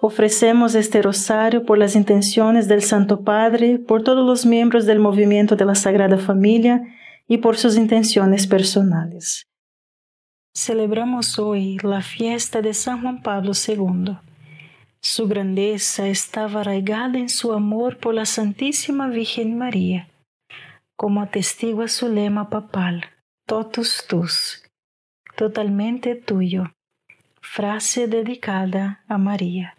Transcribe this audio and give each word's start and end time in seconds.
Ofrecemos 0.00 0.74
este 0.74 1.00
rosario 1.00 1.64
por 1.64 1.78
las 1.78 1.96
intenciones 1.96 2.68
del 2.68 2.82
Santo 2.82 3.22
Padre, 3.22 3.78
por 3.78 4.02
todos 4.04 4.26
los 4.26 4.44
miembros 4.44 4.84
del 4.84 4.98
movimiento 4.98 5.56
de 5.56 5.64
la 5.64 5.74
Sagrada 5.74 6.18
Familia 6.18 6.82
y 7.26 7.38
por 7.38 7.56
sus 7.56 7.76
intenciones 7.76 8.46
personales. 8.46 9.46
Celebramos 10.54 11.38
hoy 11.38 11.78
la 11.82 12.02
fiesta 12.02 12.62
de 12.62 12.74
San 12.74 13.02
Juan 13.02 13.22
Pablo 13.22 13.52
II. 13.52 14.18
Su 15.00 15.28
grandeza 15.28 16.08
estaba 16.08 16.60
arraigada 16.60 17.18
en 17.18 17.28
su 17.28 17.52
amor 17.52 17.98
por 17.98 18.14
la 18.14 18.26
Santísima 18.26 19.08
Virgen 19.08 19.56
María, 19.56 20.08
como 20.96 21.20
atestigua 21.22 21.88
su 21.88 22.08
lema 22.08 22.48
papal, 22.48 23.04
totus 23.46 24.06
tus, 24.06 24.62
totalmente 25.36 26.14
tuyo, 26.14 26.64
frase 27.40 28.08
dedicada 28.08 29.04
a 29.08 29.18
María. 29.18 29.76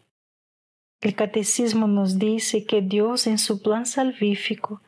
El 0.99 1.13
catecismo 1.13 1.87
nos 1.87 2.17
dice 2.17 2.65
que 2.65 2.81
Dios 2.81 3.27
en 3.27 3.38
su 3.38 3.61
plan 3.61 3.85
salvífico 3.85 4.81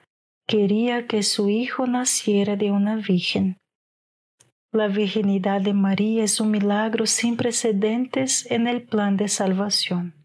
quería 0.48 1.06
que 1.06 1.22
su 1.22 1.50
Hijo 1.50 1.86
naciera 1.86 2.56
de 2.56 2.72
una 2.72 2.96
virgen. 2.96 3.58
La 4.72 4.88
virginidad 4.88 5.62
de 5.62 5.74
María 5.74 6.24
es 6.24 6.40
un 6.40 6.50
milagro 6.50 7.06
sin 7.06 7.38
precedentes 7.38 8.50
en 8.50 8.68
el 8.68 8.82
plan 8.84 9.18
de 9.18 9.28
salvación. 9.28 10.16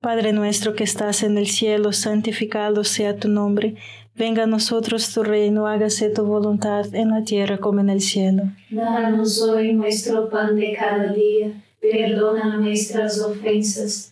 Padre 0.00 0.32
nuestro 0.32 0.74
que 0.74 0.84
estás 0.84 1.22
en 1.22 1.36
el 1.36 1.46
cielo, 1.46 1.92
santificado 1.92 2.84
sea 2.84 3.18
tu 3.18 3.28
nombre, 3.28 3.76
venga 4.14 4.44
a 4.44 4.46
nosotros 4.46 5.12
tu 5.12 5.22
reino, 5.22 5.66
hágase 5.66 6.08
tu 6.08 6.24
voluntad 6.24 6.94
en 6.94 7.10
la 7.10 7.22
tierra 7.22 7.58
como 7.58 7.80
en 7.80 7.90
el 7.90 8.00
cielo. 8.00 8.44
Danos 8.70 9.40
hoy 9.42 9.74
nuestro 9.74 10.28
pan 10.28 10.56
de 10.56 10.74
cada 10.74 11.12
día, 11.12 11.62
perdona 11.80 12.56
nuestras 12.56 13.20
ofensas 13.20 14.11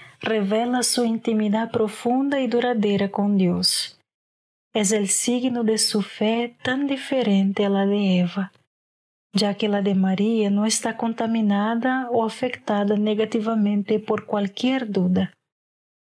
revela 0.21 0.83
su 0.83 1.03
intimidad 1.03 1.71
profunda 1.71 2.39
y 2.39 2.47
duradera 2.47 3.09
con 3.09 3.37
Dios. 3.37 3.97
es 4.73 4.93
el 4.93 5.09
signo 5.09 5.65
de 5.65 5.77
su 5.77 6.01
fe 6.01 6.55
tan 6.63 6.87
diferente 6.87 7.65
a 7.65 7.69
la 7.69 7.85
de 7.85 8.19
Eva, 8.19 8.53
ya 9.33 9.55
que 9.55 9.67
la 9.67 9.81
de 9.81 9.95
María 9.95 10.49
no 10.49 10.65
está 10.65 10.95
contaminada 10.95 12.07
o 12.09 12.23
afectada 12.23 12.95
negativamente 12.95 13.99
por 13.99 14.25
cualquier 14.25 14.89
duda. 14.89 15.33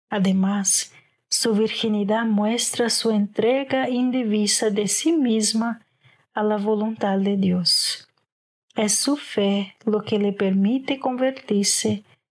Además, 0.09 0.91
su 1.29 1.53
virginidad 1.53 2.25
muestra 2.25 2.89
su 2.89 3.11
entrega 3.11 3.87
indivisa 3.87 4.69
de 4.69 4.89
sí 4.89 5.13
misma 5.13 5.85
a 6.33 6.43
la 6.43 6.57
voluntad 6.57 7.19
de 7.19 7.37
Dios. 7.37 8.09
Es 8.75 8.95
su 8.95 9.15
fe 9.15 9.75
lo 9.85 10.01
que 10.01 10.19
le 10.19 10.33
permite 10.33 10.99
convertirse 10.99 12.03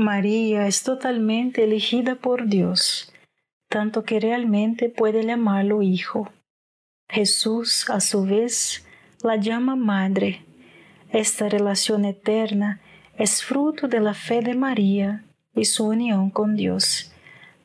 María 0.00 0.66
es 0.66 0.82
totalmente 0.82 1.62
elegida 1.62 2.14
por 2.14 2.46
Dios, 2.46 3.12
tanto 3.68 4.02
que 4.02 4.18
realmente 4.18 4.88
puede 4.88 5.22
llamarlo 5.22 5.82
hijo. 5.82 6.32
Jesús, 7.10 7.90
a 7.90 8.00
su 8.00 8.24
vez, 8.24 8.86
la 9.22 9.36
llama 9.36 9.76
madre. 9.76 10.42
Esta 11.12 11.50
relación 11.50 12.06
eterna 12.06 12.80
es 13.18 13.44
fruto 13.44 13.88
de 13.88 14.00
la 14.00 14.14
fe 14.14 14.40
de 14.40 14.54
María 14.54 15.22
y 15.54 15.66
su 15.66 15.88
unión 15.88 16.30
con 16.30 16.56
Dios, 16.56 17.12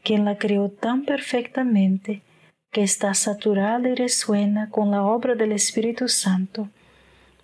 quien 0.04 0.26
la 0.26 0.38
creó 0.38 0.70
tan 0.70 1.06
perfectamente 1.06 2.22
que 2.70 2.84
está 2.84 3.14
saturada 3.14 3.88
y 3.88 3.96
resuena 3.96 4.70
con 4.70 4.92
la 4.92 5.06
obra 5.06 5.36
del 5.36 5.54
Espíritu 5.54 6.10
Santo. 6.10 6.68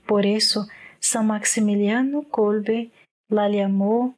Por 0.06 0.26
eso, 0.26 0.68
San 1.00 1.28
Maximiliano 1.28 2.24
Kolbe 2.24 2.92
la 3.30 3.48
llamó 3.48 4.18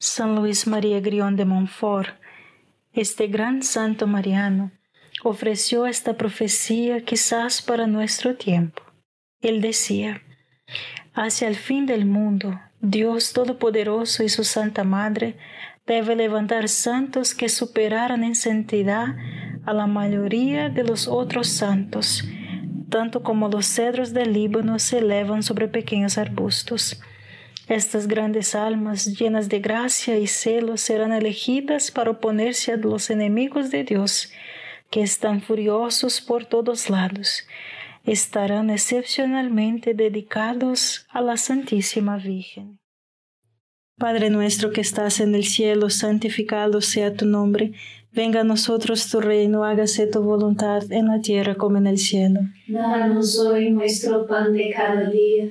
San 0.00 0.36
Luis 0.36 0.68
María 0.68 1.00
Grión 1.00 1.34
de 1.34 1.44
Montfort, 1.44 2.10
este 2.92 3.26
gran 3.26 3.64
santo 3.64 4.06
mariano, 4.06 4.70
ofreció 5.24 5.86
esta 5.86 6.16
profecía 6.16 7.04
quizás 7.04 7.62
para 7.62 7.88
nuestro 7.88 8.36
tiempo. 8.36 8.80
Él 9.40 9.60
decía, 9.60 10.22
hacia 11.14 11.48
el 11.48 11.56
fin 11.56 11.86
del 11.86 12.06
mundo, 12.06 12.60
Dios 12.80 13.32
Todopoderoso 13.32 14.22
y 14.22 14.28
su 14.28 14.44
Santa 14.44 14.84
Madre 14.84 15.36
debe 15.84 16.14
levantar 16.14 16.68
santos 16.68 17.34
que 17.34 17.48
superaran 17.48 18.22
en 18.22 18.36
santidad 18.36 19.16
a 19.66 19.72
la 19.72 19.88
mayoría 19.88 20.68
de 20.68 20.84
los 20.84 21.08
otros 21.08 21.48
santos, 21.48 22.22
tanto 22.88 23.24
como 23.24 23.48
los 23.48 23.66
cedros 23.66 24.12
del 24.14 24.32
Líbano 24.32 24.78
se 24.78 24.98
elevan 24.98 25.42
sobre 25.42 25.66
pequeños 25.66 26.18
arbustos. 26.18 27.00
Estas 27.68 28.08
grandes 28.08 28.54
almas 28.54 29.04
llenas 29.04 29.50
de 29.50 29.60
gracia 29.60 30.18
y 30.18 30.26
celo 30.26 30.78
serán 30.78 31.12
elegidas 31.12 31.90
para 31.90 32.12
oponerse 32.12 32.72
a 32.72 32.76
los 32.78 33.10
enemigos 33.10 33.70
de 33.70 33.84
Dios, 33.84 34.32
que 34.90 35.02
están 35.02 35.42
furiosos 35.42 36.22
por 36.22 36.46
todos 36.46 36.88
lados. 36.88 37.46
Estarán 38.04 38.70
excepcionalmente 38.70 39.92
dedicados 39.92 41.06
a 41.10 41.20
la 41.20 41.36
Santísima 41.36 42.16
Virgen. 42.16 42.78
Padre 43.98 44.30
nuestro 44.30 44.70
que 44.70 44.80
estás 44.80 45.20
en 45.20 45.34
el 45.34 45.44
cielo, 45.44 45.90
santificado 45.90 46.80
sea 46.80 47.12
tu 47.12 47.26
nombre. 47.26 47.72
Venga 48.12 48.40
a 48.40 48.44
nosotros 48.44 49.10
tu 49.10 49.20
reino, 49.20 49.64
hágase 49.64 50.06
tu 50.06 50.22
voluntad 50.22 50.90
en 50.90 51.08
la 51.08 51.20
tierra 51.20 51.56
como 51.56 51.76
en 51.76 51.86
el 51.86 51.98
cielo. 51.98 52.40
Danos 52.66 53.38
hoy 53.40 53.70
nuestro 53.70 54.26
pan 54.26 54.54
de 54.54 54.72
cada 54.74 55.10
día 55.10 55.50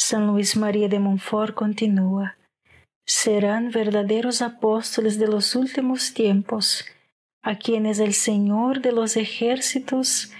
San 0.00 0.28
Luis 0.28 0.56
María 0.56 0.88
de 0.88 1.00
Montfort 1.00 1.56
continúa. 1.56 2.36
Serán 3.04 3.72
verdaderos 3.72 4.42
apóstoles 4.42 5.18
de 5.18 5.26
los 5.26 5.56
últimos 5.56 6.14
tiempos, 6.14 6.84
a 7.42 7.58
quienes 7.58 7.98
el 7.98 8.14
Señor 8.14 8.80
de 8.80 8.92
los 8.92 9.16
ejércitos 9.16 10.30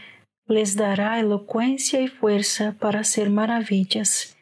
les 0.46 0.76
dará 0.76 1.18
elocuencia 1.18 2.00
y 2.00 2.06
fuerza 2.06 2.76
para 2.78 3.00
hacer 3.00 3.30
maravillas 3.30 4.36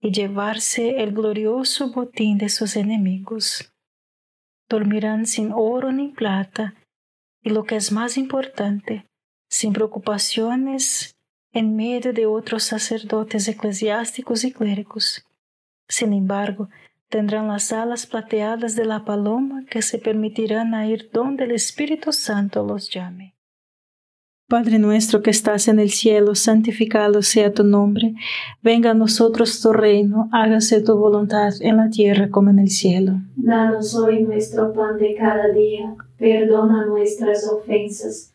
y 0.00 0.10
llevarse 0.10 1.00
el 1.00 1.12
glorioso 1.12 1.92
botín 1.92 2.36
de 2.36 2.48
sus 2.48 2.74
enemigos. 2.74 3.72
Dormirán 4.68 5.26
sin 5.26 5.52
oro 5.54 5.92
ni 5.92 6.08
plata 6.08 6.74
y 7.40 7.50
lo 7.50 7.62
que 7.62 7.76
es 7.76 7.92
más 7.92 8.18
importante, 8.18 9.06
sin 9.48 9.72
preocupaciones 9.72 11.15
en 11.56 11.74
medio 11.74 12.12
de 12.12 12.26
otros 12.26 12.64
sacerdotes 12.64 13.48
eclesiásticos 13.48 14.44
y 14.44 14.52
clérigos. 14.52 15.24
Sin 15.88 16.12
embargo, 16.12 16.68
tendrán 17.08 17.48
las 17.48 17.72
alas 17.72 18.04
plateadas 18.04 18.76
de 18.76 18.84
la 18.84 19.06
paloma 19.06 19.64
que 19.70 19.80
se 19.80 19.96
permitirán 19.96 20.74
a 20.74 20.86
ir 20.86 21.08
donde 21.14 21.44
el 21.44 21.52
Espíritu 21.52 22.12
Santo 22.12 22.62
los 22.62 22.90
llame. 22.90 23.34
Padre 24.48 24.78
nuestro 24.78 25.22
que 25.22 25.30
estás 25.30 25.66
en 25.66 25.78
el 25.78 25.90
cielo, 25.90 26.34
santificado 26.34 27.22
sea 27.22 27.50
tu 27.54 27.64
nombre, 27.64 28.14
venga 28.62 28.90
a 28.90 28.94
nosotros 28.94 29.62
tu 29.62 29.72
reino, 29.72 30.28
hágase 30.32 30.82
tu 30.82 30.98
voluntad 30.98 31.54
en 31.60 31.78
la 31.78 31.88
tierra 31.88 32.28
como 32.30 32.50
en 32.50 32.58
el 32.58 32.68
cielo. 32.68 33.14
Danos 33.34 33.94
hoy 33.94 34.24
nuestro 34.24 34.74
pan 34.74 34.98
de 34.98 35.16
cada 35.16 35.48
día, 35.48 35.96
perdona 36.18 36.84
nuestras 36.84 37.50
ofensas, 37.50 38.34